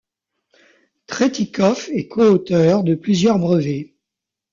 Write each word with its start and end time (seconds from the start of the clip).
Tretikov 1.05 1.87
est 1.91 2.07
coauteur 2.07 2.83
de 2.83 2.95
plusieurs 2.95 3.37
brevets. 3.37 3.93